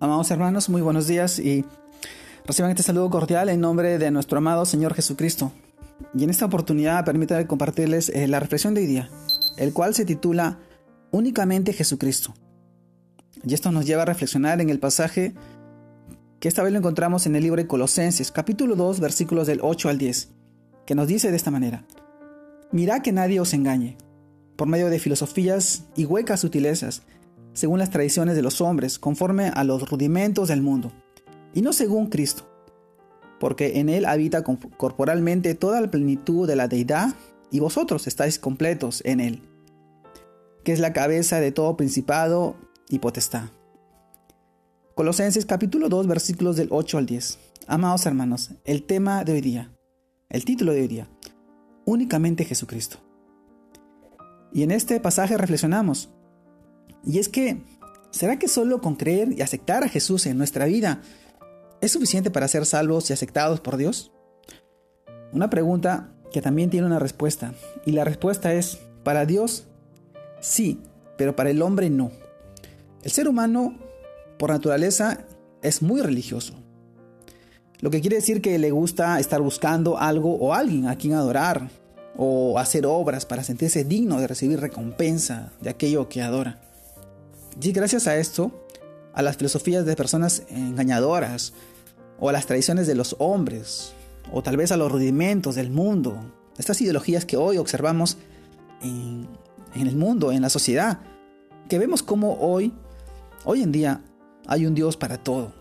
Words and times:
Amados 0.00 0.30
hermanos, 0.30 0.68
muy 0.68 0.80
buenos 0.80 1.08
días 1.08 1.40
y 1.40 1.64
reciban 2.46 2.70
este 2.70 2.84
saludo 2.84 3.10
cordial 3.10 3.48
en 3.48 3.60
nombre 3.60 3.98
de 3.98 4.12
nuestro 4.12 4.38
amado 4.38 4.64
Señor 4.64 4.94
Jesucristo. 4.94 5.50
Y 6.14 6.22
en 6.22 6.30
esta 6.30 6.44
oportunidad 6.44 7.04
permítanme 7.04 7.48
compartirles 7.48 8.08
eh, 8.10 8.28
la 8.28 8.38
reflexión 8.38 8.74
de 8.74 8.82
hoy 8.82 8.86
día, 8.86 9.10
el 9.56 9.72
cual 9.72 9.96
se 9.96 10.04
titula 10.04 10.60
Únicamente 11.10 11.72
Jesucristo. 11.72 12.32
Y 13.42 13.54
esto 13.54 13.72
nos 13.72 13.86
lleva 13.86 14.02
a 14.02 14.04
reflexionar 14.04 14.60
en 14.60 14.70
el 14.70 14.78
pasaje 14.78 15.34
que 16.38 16.46
esta 16.46 16.62
vez 16.62 16.70
lo 16.70 16.78
encontramos 16.78 17.26
en 17.26 17.34
el 17.34 17.42
libro 17.42 17.60
de 17.60 17.66
Colosenses, 17.66 18.30
capítulo 18.30 18.76
2, 18.76 19.00
versículos 19.00 19.48
del 19.48 19.58
8 19.60 19.88
al 19.88 19.98
10, 19.98 20.28
que 20.86 20.94
nos 20.94 21.08
dice 21.08 21.32
de 21.32 21.36
esta 21.36 21.50
manera, 21.50 21.84
Mirad 22.70 23.02
que 23.02 23.10
nadie 23.10 23.40
os 23.40 23.52
engañe, 23.52 23.96
por 24.54 24.68
medio 24.68 24.90
de 24.90 25.00
filosofías 25.00 25.86
y 25.96 26.04
huecas 26.04 26.38
sutilezas, 26.38 27.02
según 27.58 27.80
las 27.80 27.90
tradiciones 27.90 28.36
de 28.36 28.42
los 28.42 28.60
hombres, 28.60 29.00
conforme 29.00 29.48
a 29.48 29.64
los 29.64 29.90
rudimentos 29.90 30.46
del 30.46 30.62
mundo, 30.62 30.92
y 31.52 31.60
no 31.60 31.72
según 31.72 32.06
Cristo, 32.06 32.48
porque 33.40 33.80
en 33.80 33.88
Él 33.88 34.04
habita 34.04 34.44
corporalmente 34.44 35.56
toda 35.56 35.80
la 35.80 35.90
plenitud 35.90 36.46
de 36.46 36.54
la 36.54 36.68
deidad, 36.68 37.16
y 37.50 37.58
vosotros 37.58 38.06
estáis 38.06 38.38
completos 38.38 39.02
en 39.04 39.18
Él, 39.18 39.42
que 40.62 40.72
es 40.72 40.78
la 40.78 40.92
cabeza 40.92 41.40
de 41.40 41.50
todo 41.50 41.76
principado 41.76 42.54
y 42.88 43.00
potestad. 43.00 43.48
Colosenses 44.94 45.44
capítulo 45.44 45.88
2 45.88 46.06
versículos 46.06 46.56
del 46.56 46.68
8 46.70 46.98
al 46.98 47.06
10. 47.06 47.38
Amados 47.66 48.06
hermanos, 48.06 48.52
el 48.64 48.84
tema 48.84 49.24
de 49.24 49.32
hoy 49.32 49.40
día, 49.40 49.72
el 50.28 50.44
título 50.44 50.72
de 50.72 50.82
hoy 50.82 50.88
día, 50.88 51.08
únicamente 51.86 52.44
Jesucristo. 52.44 52.98
Y 54.52 54.62
en 54.62 54.70
este 54.70 55.00
pasaje 55.00 55.36
reflexionamos, 55.36 56.10
y 57.04 57.18
es 57.18 57.28
que, 57.28 57.62
¿será 58.10 58.38
que 58.38 58.48
solo 58.48 58.80
con 58.80 58.96
creer 58.96 59.32
y 59.32 59.42
aceptar 59.42 59.84
a 59.84 59.88
Jesús 59.88 60.26
en 60.26 60.38
nuestra 60.38 60.66
vida 60.66 61.02
es 61.80 61.92
suficiente 61.92 62.30
para 62.30 62.48
ser 62.48 62.66
salvos 62.66 63.10
y 63.10 63.12
aceptados 63.12 63.60
por 63.60 63.76
Dios? 63.76 64.12
Una 65.32 65.50
pregunta 65.50 66.12
que 66.32 66.42
también 66.42 66.70
tiene 66.70 66.86
una 66.86 66.98
respuesta. 66.98 67.54
Y 67.84 67.92
la 67.92 68.04
respuesta 68.04 68.52
es, 68.52 68.78
para 69.02 69.26
Dios, 69.26 69.66
sí, 70.40 70.80
pero 71.16 71.36
para 71.36 71.50
el 71.50 71.62
hombre 71.62 71.90
no. 71.90 72.10
El 73.02 73.10
ser 73.10 73.28
humano, 73.28 73.78
por 74.38 74.50
naturaleza, 74.50 75.24
es 75.62 75.82
muy 75.82 76.00
religioso. 76.00 76.54
Lo 77.80 77.90
que 77.90 78.00
quiere 78.00 78.16
decir 78.16 78.42
que 78.42 78.58
le 78.58 78.70
gusta 78.70 79.20
estar 79.20 79.40
buscando 79.40 79.98
algo 79.98 80.34
o 80.34 80.52
alguien 80.52 80.88
a 80.88 80.96
quien 80.96 81.14
adorar 81.14 81.70
o 82.16 82.58
hacer 82.58 82.84
obras 82.86 83.24
para 83.24 83.44
sentirse 83.44 83.84
digno 83.84 84.20
de 84.20 84.26
recibir 84.26 84.60
recompensa 84.60 85.52
de 85.60 85.70
aquello 85.70 86.08
que 86.08 86.20
adora. 86.20 86.60
Y 87.60 87.72
gracias 87.72 88.06
a 88.06 88.16
esto, 88.16 88.52
a 89.12 89.22
las 89.22 89.36
filosofías 89.36 89.84
de 89.84 89.96
personas 89.96 90.44
engañadoras, 90.48 91.52
o 92.20 92.28
a 92.28 92.32
las 92.32 92.46
tradiciones 92.46 92.86
de 92.86 92.94
los 92.94 93.16
hombres, 93.18 93.92
o 94.32 94.42
tal 94.42 94.56
vez 94.56 94.70
a 94.70 94.76
los 94.76 94.90
rudimentos 94.90 95.56
del 95.56 95.70
mundo, 95.70 96.18
estas 96.56 96.80
ideologías 96.80 97.24
que 97.24 97.36
hoy 97.36 97.58
observamos 97.58 98.16
en, 98.80 99.28
el 99.74 99.96
mundo, 99.96 100.30
en 100.30 100.42
la 100.42 100.50
sociedad, 100.50 101.00
que 101.68 101.78
vemos 101.78 102.02
como 102.02 102.34
hoy, 102.34 102.72
hoy 103.44 103.62
en 103.62 103.72
día, 103.72 104.02
hay 104.46 104.64
un 104.64 104.74
Dios 104.74 104.96
para 104.96 105.18
todo 105.18 105.52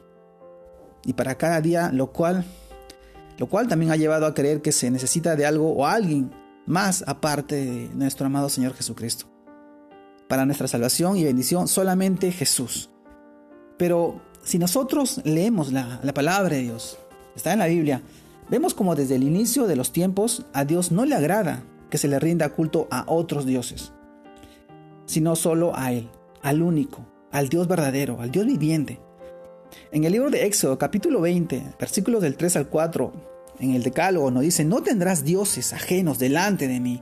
y 1.04 1.14
para 1.14 1.36
cada 1.36 1.62
día, 1.62 1.92
lo 1.92 2.12
cual, 2.12 2.46
lo 3.38 3.48
cual 3.48 3.68
también 3.68 3.92
ha 3.92 3.96
llevado 3.96 4.26
a 4.26 4.34
creer 4.34 4.62
que 4.62 4.72
se 4.72 4.92
necesita 4.92 5.36
de 5.36 5.46
algo 5.46 5.74
o 5.74 5.86
alguien 5.86 6.32
más 6.66 7.04
aparte 7.08 7.56
de 7.56 7.90
nuestro 7.94 8.28
amado 8.28 8.50
Señor 8.50 8.74
Jesucristo 8.74 9.37
para 10.28 10.46
nuestra 10.46 10.68
salvación 10.68 11.18
y 11.18 11.24
bendición 11.24 11.68
solamente 11.68 12.32
Jesús. 12.32 12.90
Pero 13.78 14.22
si 14.44 14.58
nosotros 14.58 15.22
leemos 15.24 15.72
la, 15.72 16.00
palabra 16.14 16.56
de 16.56 16.64
Dios, 16.64 16.98
está 17.36 17.54
en 17.54 17.60
la 17.60 17.68
Biblia, 17.68 18.02
vemos 18.50 18.74
como 18.74 18.96
desde 18.96 19.16
el 19.16 19.24
inicio 19.24 19.68
de 19.68 19.76
los 19.76 19.92
tiempos 19.92 20.46
a 20.54 20.66
Dios 20.66 20.92
no 20.92 21.06
le 21.06 21.16
agrada 21.16 21.64
que 21.90 21.98
se 21.98 22.08
le 22.08 22.20
rinda 22.20 22.50
culto 22.50 22.88
a 22.92 23.06
otros 23.08 23.46
dioses, 23.46 23.94
sino 25.06 25.36
solo 25.36 25.76
a 25.76 25.92
Él, 25.92 26.10
al 26.42 26.62
único, 26.62 27.06
al 27.32 27.50
Dios 27.50 27.68
verdadero, 27.68 28.22
al 28.22 28.32
Dios 28.32 28.46
viviente. 28.46 29.00
En 29.92 30.04
el 30.06 30.14
libro 30.14 30.30
de 30.30 30.46
Éxodo, 30.46 30.78
capítulo 30.78 31.22
20, 31.22 31.76
versículos 31.80 32.22
del 32.22 32.38
3 32.38 32.58
al 32.58 32.68
4, 32.70 33.14
en 33.60 33.72
el 33.72 33.84
Decálogo 33.84 34.32
nos 34.32 34.44
dice, 34.44 34.64
no 34.64 34.82
tendrás 34.82 35.24
dioses 35.24 35.74
ajenos 35.74 36.20
delante 36.20 36.68
de 36.68 36.80
mí. 36.80 37.02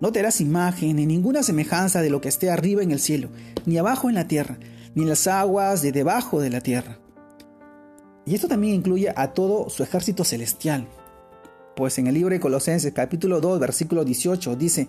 No 0.00 0.12
te 0.12 0.20
harás 0.20 0.40
imagen 0.40 0.96
ni 0.96 1.06
ninguna 1.06 1.42
semejanza 1.42 2.02
de 2.02 2.10
lo 2.10 2.20
que 2.20 2.28
esté 2.28 2.50
arriba 2.50 2.82
en 2.82 2.92
el 2.92 3.00
cielo, 3.00 3.30
ni 3.66 3.78
abajo 3.78 4.08
en 4.08 4.14
la 4.14 4.28
tierra, 4.28 4.58
ni 4.94 5.02
en 5.02 5.08
las 5.08 5.26
aguas 5.26 5.82
de 5.82 5.90
debajo 5.90 6.40
de 6.40 6.50
la 6.50 6.60
tierra. 6.60 6.98
Y 8.24 8.34
esto 8.34 8.46
también 8.46 8.74
incluye 8.74 9.12
a 9.14 9.32
todo 9.32 9.68
su 9.70 9.82
ejército 9.82 10.22
celestial. 10.22 10.86
Pues 11.74 11.98
en 11.98 12.06
el 12.06 12.14
libro 12.14 12.32
de 12.32 12.40
Colosenses 12.40 12.92
capítulo 12.92 13.40
2 13.40 13.58
versículo 13.58 14.04
18 14.04 14.54
dice, 14.54 14.88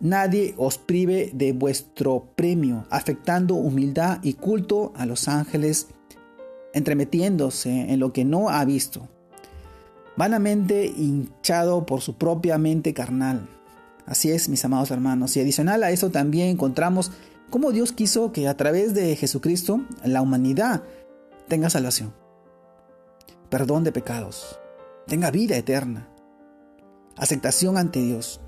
Nadie 0.00 0.54
os 0.56 0.78
prive 0.78 1.30
de 1.34 1.52
vuestro 1.52 2.28
premio, 2.34 2.86
afectando 2.90 3.54
humildad 3.54 4.20
y 4.22 4.34
culto 4.34 4.92
a 4.96 5.04
los 5.04 5.28
ángeles, 5.28 5.88
entremetiéndose 6.72 7.92
en 7.92 8.00
lo 8.00 8.12
que 8.12 8.24
no 8.24 8.48
ha 8.48 8.64
visto, 8.64 9.08
vanamente 10.16 10.86
hinchado 10.86 11.84
por 11.84 12.00
su 12.00 12.16
propia 12.16 12.58
mente 12.58 12.94
carnal 12.94 13.48
Así 14.06 14.30
es, 14.30 14.48
mis 14.48 14.64
amados 14.64 14.90
hermanos. 14.90 15.36
Y 15.36 15.40
adicional 15.40 15.82
a 15.82 15.90
eso 15.90 16.10
también 16.10 16.48
encontramos 16.48 17.12
cómo 17.50 17.72
Dios 17.72 17.92
quiso 17.92 18.32
que 18.32 18.48
a 18.48 18.56
través 18.56 18.94
de 18.94 19.16
Jesucristo 19.16 19.80
la 20.04 20.22
humanidad 20.22 20.82
tenga 21.48 21.70
salvación, 21.70 22.12
perdón 23.50 23.84
de 23.84 23.92
pecados, 23.92 24.58
tenga 25.06 25.30
vida 25.30 25.56
eterna, 25.56 26.08
aceptación 27.16 27.76
ante 27.76 28.00
Dios 28.00 28.40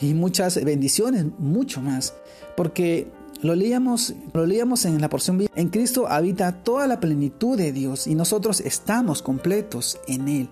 y 0.00 0.14
muchas 0.14 0.62
bendiciones, 0.64 1.26
mucho 1.38 1.80
más. 1.80 2.14
Porque 2.56 3.10
lo 3.42 3.54
leíamos, 3.54 4.14
lo 4.32 4.46
leíamos 4.46 4.84
en 4.84 5.00
la 5.00 5.08
porción 5.08 5.46
En 5.54 5.68
Cristo 5.68 6.08
habita 6.08 6.62
toda 6.62 6.86
la 6.86 7.00
plenitud 7.00 7.56
de 7.56 7.72
Dios 7.72 8.06
y 8.06 8.14
nosotros 8.14 8.60
estamos 8.60 9.22
completos 9.22 9.98
en 10.06 10.28
Él. 10.28 10.48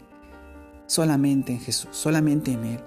Solamente 0.87 1.53
en 1.53 1.61
Jesús, 1.61 1.89
solamente 1.93 2.53
en 2.53 2.65
Él. 2.65 2.81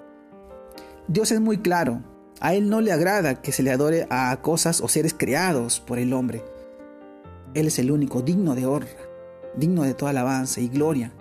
Dios 1.10 1.32
es 1.32 1.42
muy 1.42 1.58
claro. 1.58 2.04
A 2.40 2.54
Él 2.54 2.70
no 2.70 2.82
le 2.82 2.92
agrada 2.92 3.42
que 3.42 3.52
se 3.52 3.64
le 3.64 3.72
adore 3.72 4.06
a 4.12 4.40
cosas 4.44 4.80
o 4.80 4.88
seres 4.88 5.16
creados 5.18 5.80
por 5.80 5.98
el 5.98 6.14
hombre. 6.14 6.46
Él 7.56 7.66
es 7.66 7.80
el 7.80 7.90
único 7.90 8.22
digno 8.22 8.54
de 8.54 8.68
honra, 8.68 8.90
digno 9.58 9.82
de 9.82 9.96
toda 9.96 10.12
alabanza 10.12 10.62
y 10.62 10.68
gloria. 10.68 11.12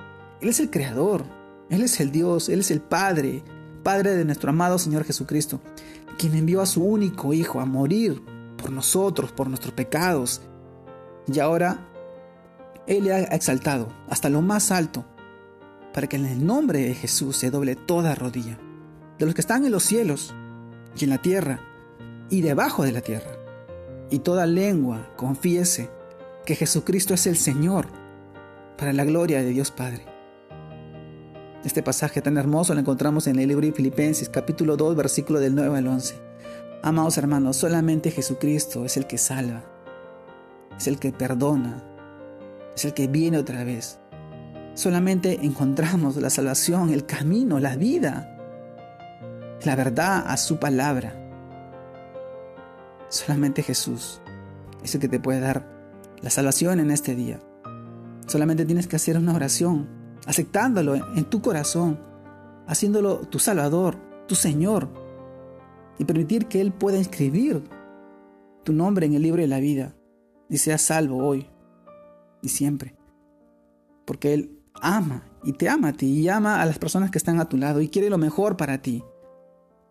Él 0.42 0.50
es 0.50 0.60
el 0.60 0.68
creador, 0.68 1.24
Él 1.70 1.80
es 1.80 2.00
el 2.00 2.12
Dios, 2.12 2.50
Él 2.50 2.60
es 2.60 2.70
el 2.70 2.82
Padre, 2.82 3.42
Padre 3.82 4.14
de 4.14 4.26
nuestro 4.26 4.50
amado 4.50 4.78
Señor 4.78 5.04
Jesucristo, 5.04 5.62
quien 6.18 6.34
envió 6.34 6.60
a 6.60 6.66
su 6.66 6.84
único 6.84 7.32
Hijo 7.32 7.58
a 7.58 7.64
morir 7.64 8.22
por 8.58 8.70
nosotros, 8.70 9.32
por 9.32 9.48
nuestros 9.48 9.72
pecados. 9.72 10.42
Y 11.32 11.38
ahora 11.38 11.88
Él 12.86 13.04
le 13.04 13.14
ha 13.14 13.22
exaltado 13.22 13.88
hasta 14.10 14.28
lo 14.28 14.42
más 14.42 14.70
alto, 14.70 15.06
para 15.94 16.08
que 16.08 16.16
en 16.16 16.26
el 16.26 16.44
nombre 16.44 16.80
de 16.80 16.94
Jesús 16.94 17.38
se 17.38 17.50
doble 17.50 17.74
toda 17.74 18.14
rodilla 18.14 18.58
de 19.18 19.26
los 19.26 19.34
que 19.34 19.40
están 19.40 19.64
en 19.64 19.72
los 19.72 19.82
cielos 19.82 20.34
y 20.98 21.04
en 21.04 21.10
la 21.10 21.18
tierra 21.18 21.60
y 22.30 22.40
debajo 22.40 22.84
de 22.84 22.92
la 22.92 23.00
tierra. 23.00 23.30
Y 24.10 24.20
toda 24.20 24.46
lengua 24.46 25.10
confiese 25.16 25.90
que 26.44 26.54
Jesucristo 26.54 27.14
es 27.14 27.26
el 27.26 27.36
Señor 27.36 27.86
para 28.76 28.92
la 28.92 29.04
gloria 29.04 29.42
de 29.42 29.50
Dios 29.50 29.70
Padre. 29.70 30.04
Este 31.64 31.82
pasaje 31.82 32.22
tan 32.22 32.38
hermoso 32.38 32.72
lo 32.72 32.80
encontramos 32.80 33.26
en 33.26 33.38
el 33.38 33.48
libro 33.48 33.66
de 33.66 33.72
Filipenses 33.72 34.28
capítulo 34.28 34.76
2 34.76 34.96
versículo 34.96 35.40
del 35.40 35.54
9 35.54 35.78
al 35.78 35.88
11. 35.88 36.14
Amados 36.82 37.18
hermanos, 37.18 37.56
solamente 37.56 38.12
Jesucristo 38.12 38.84
es 38.84 38.96
el 38.96 39.06
que 39.06 39.18
salva, 39.18 39.64
es 40.78 40.86
el 40.86 41.00
que 41.00 41.10
perdona, 41.10 41.84
es 42.76 42.84
el 42.84 42.94
que 42.94 43.08
viene 43.08 43.38
otra 43.38 43.64
vez. 43.64 43.98
Solamente 44.74 45.40
encontramos 45.42 46.16
la 46.16 46.30
salvación, 46.30 46.90
el 46.90 47.04
camino, 47.04 47.58
la 47.58 47.76
vida 47.76 48.37
la 49.64 49.76
verdad 49.76 50.24
a 50.26 50.36
su 50.36 50.58
palabra. 50.58 51.14
Solamente 53.08 53.62
Jesús 53.62 54.20
es 54.82 54.94
el 54.94 55.00
que 55.00 55.08
te 55.08 55.20
puede 55.20 55.40
dar 55.40 55.66
la 56.20 56.30
salvación 56.30 56.80
en 56.80 56.90
este 56.90 57.14
día. 57.14 57.40
Solamente 58.26 58.64
tienes 58.66 58.86
que 58.86 58.96
hacer 58.96 59.16
una 59.16 59.34
oración, 59.34 59.88
aceptándolo 60.26 60.94
en 60.94 61.24
tu 61.24 61.40
corazón, 61.40 61.98
haciéndolo 62.66 63.20
tu 63.20 63.38
Salvador, 63.38 63.96
tu 64.26 64.34
Señor, 64.34 64.88
y 65.98 66.04
permitir 66.04 66.46
que 66.46 66.60
Él 66.60 66.72
pueda 66.72 66.98
inscribir 66.98 67.64
tu 68.64 68.72
nombre 68.72 69.06
en 69.06 69.14
el 69.14 69.22
libro 69.22 69.40
de 69.40 69.48
la 69.48 69.60
vida 69.60 69.94
y 70.48 70.58
seas 70.58 70.82
salvo 70.82 71.24
hoy 71.26 71.48
y 72.42 72.50
siempre. 72.50 72.94
Porque 74.04 74.34
Él 74.34 74.60
ama 74.80 75.22
y 75.42 75.54
te 75.54 75.68
ama 75.68 75.88
a 75.88 75.92
ti 75.94 76.06
y 76.06 76.28
ama 76.28 76.62
a 76.62 76.66
las 76.66 76.78
personas 76.78 77.10
que 77.10 77.18
están 77.18 77.40
a 77.40 77.48
tu 77.48 77.56
lado 77.56 77.80
y 77.80 77.88
quiere 77.88 78.10
lo 78.10 78.18
mejor 78.18 78.56
para 78.56 78.78
ti 78.78 79.02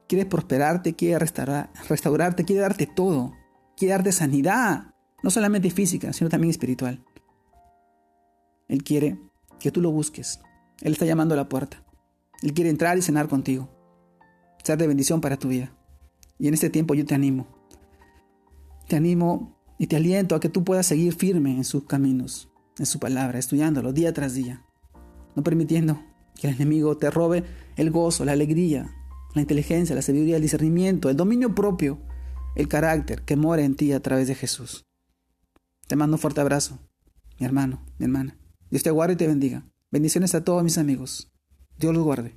quiere 0.07 0.25
prosperarte, 0.25 0.95
quiere 0.95 1.19
restaurar, 1.19 1.71
restaurarte, 1.89 2.45
quiere 2.45 2.62
darte 2.62 2.88
todo, 2.88 3.33
quiere 3.75 3.94
darte 3.94 4.12
sanidad, 4.12 4.94
no 5.24 5.30
solamente 5.30 5.69
física, 5.69 6.13
sino 6.13 6.30
también 6.30 6.51
espiritual. 6.51 7.04
Él 8.68 8.83
quiere 8.83 9.19
que 9.59 9.71
tú 9.71 9.81
lo 9.81 9.92
busques. 9.92 10.39
Él 10.81 10.94
está 10.94 11.06
llamando 11.06 11.33
a 11.33 11.38
la 11.38 11.50
puerta. 11.50 11.83
Él 12.42 12.54
quiere 12.54 12.69
entrar 12.69 12.98
y 12.98 13.01
cenar 13.01 13.27
contigo. 13.27 13.69
Ser 14.63 14.77
de 14.77 14.88
bendición 14.88 15.21
para 15.21 15.38
tu 15.38 15.48
vida. 15.48 15.71
Y 16.38 16.48
en 16.48 16.54
este 16.54 16.69
tiempo 16.69 16.94
yo 16.94 17.06
te 17.06 17.15
animo. 17.15 17.48
Te 18.88 18.95
animo 18.95 19.57
y 19.77 19.88
te 19.88 19.95
aliento 19.95 20.36
a 20.36 20.39
que 20.39 20.50
tú 20.50 20.63
puedas 20.63 20.86
seguir 20.86 21.13
firme 21.13 21.51
en 21.51 21.63
sus 21.63 21.86
caminos, 21.86 22.50
en 22.77 22.86
su 22.86 23.00
palabra, 23.00 23.39
estudiándolo 23.39 23.94
día 23.94 24.13
tras 24.13 24.33
día. 24.33 24.65
No 25.36 25.44
permitiendo 25.44 26.01
que 26.36 26.48
el 26.48 26.56
enemigo 26.56 26.98
te 26.98 27.09
robe 27.09 27.44
el 27.75 27.92
gozo, 27.92 28.25
la 28.25 28.33
alegría, 28.33 28.94
la 29.38 29.42
inteligencia, 29.42 29.95
la 29.95 30.01
sabiduría, 30.01 30.36
el 30.36 30.42
discernimiento, 30.42 31.10
el 31.10 31.18
dominio 31.18 31.56
propio, 31.56 32.00
el 32.56 32.68
carácter 32.68 33.24
que 33.24 33.36
mora 33.36 33.63
en 33.63 33.75
ti 33.75 33.94
a 33.94 34.01
través 34.01 34.28
de 34.28 34.36
Jesús. 34.36 34.86
Te 35.88 35.95
mando 35.95 36.16
un 36.16 36.19
fuerte 36.19 36.42
abrazo, 36.42 36.80
mi 37.39 37.45
hermano, 37.45 37.86
mi 37.98 38.06
hermana. 38.06 38.38
Dios 38.69 38.84
te 38.84 38.92
guarde 38.92 39.13
y 39.13 39.18
te 39.18 39.28
bendiga. 39.28 39.63
Bendiciones 39.92 40.36
a 40.36 40.44
todos 40.44 40.63
mis 40.63 40.78
amigos. 40.78 41.31
Dios 41.78 41.94
los 41.94 42.04
guarde. 42.04 42.36